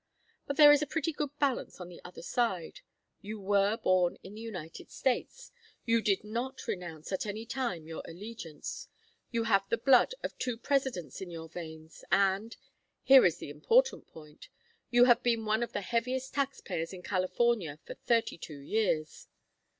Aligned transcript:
But 0.47 0.57
there 0.57 0.71
is 0.71 0.81
a 0.81 0.87
pretty 0.87 1.11
good 1.11 1.29
balance 1.37 1.79
on 1.79 1.87
the 1.87 2.01
other 2.03 2.23
side. 2.23 2.81
You 3.21 3.39
were 3.39 3.77
born 3.77 4.17
in 4.23 4.33
the 4.33 4.41
United 4.41 4.89
States, 4.89 5.51
you 5.85 6.01
did 6.01 6.23
not 6.23 6.65
renounce 6.65 7.11
at 7.11 7.27
any 7.27 7.45
time 7.45 7.85
your 7.85 8.01
allegiance, 8.07 8.87
you 9.29 9.43
have 9.43 9.69
the 9.69 9.77
blood 9.77 10.15
of 10.23 10.35
two 10.39 10.57
Presidents 10.57 11.21
in 11.21 11.29
your 11.29 11.47
veins, 11.49 12.03
and 12.11 12.57
here 13.03 13.27
is 13.27 13.37
the 13.37 13.51
important 13.51 14.07
point: 14.07 14.49
you 14.89 15.03
have 15.05 15.21
been 15.21 15.45
one 15.45 15.61
of 15.61 15.71
the 15.71 15.81
heaviest 15.81 16.33
tax 16.33 16.61
payers 16.61 16.93
in 16.93 17.03
California 17.03 17.77
for 17.85 17.93
thirty 17.93 18.39
two 18.39 18.57
years. 18.61 19.27